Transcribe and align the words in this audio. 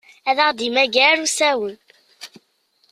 Ad 0.29 0.37
aɣ-d-immager 0.39 1.17
usawen. 1.25 1.77